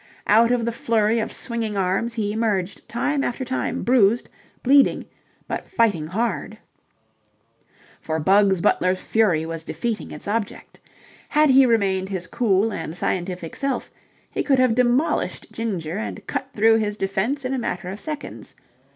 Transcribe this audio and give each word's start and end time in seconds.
Out 0.25 0.49
of 0.49 0.65
the 0.65 0.71
flurry 0.71 1.19
of 1.19 1.31
swinging 1.31 1.77
arms 1.77 2.15
he 2.15 2.33
emerged 2.33 2.81
time 2.89 3.23
after 3.23 3.45
time 3.45 3.83
bruised, 3.83 4.29
bleeding, 4.63 5.05
but 5.47 5.67
fighting 5.67 6.07
hard. 6.07 6.57
For 7.99 8.17
Bugs 8.19 8.61
Butler's 8.61 8.99
fury 8.99 9.45
was 9.45 9.61
defeating 9.63 10.09
its 10.09 10.27
object. 10.27 10.79
Had 11.29 11.51
he 11.51 11.67
remained 11.67 12.09
his 12.09 12.25
cool 12.25 12.73
and 12.73 12.97
scientific 12.97 13.55
self, 13.55 13.91
he 14.31 14.41
could 14.41 14.57
have 14.57 14.73
demolished 14.73 15.45
Ginger 15.51 15.99
and 15.99 16.25
cut 16.25 16.49
through 16.51 16.77
his 16.77 16.97
defence 16.97 17.45
in 17.45 17.53
a 17.53 17.59
matter 17.59 17.89
of 17.89 17.99
seconds. 17.99 18.55